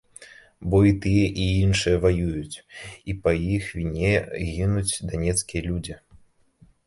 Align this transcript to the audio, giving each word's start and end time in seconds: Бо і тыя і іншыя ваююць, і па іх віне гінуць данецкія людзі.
Бо 0.73 0.77
і 0.91 0.91
тыя 1.01 1.25
і 1.41 1.43
іншыя 1.65 1.97
ваююць, 2.05 2.55
і 3.13 3.15
па 3.27 3.31
іх 3.57 3.67
віне 3.79 4.13
гінуць 4.49 5.01
данецкія 5.11 5.61
людзі. 5.69 5.95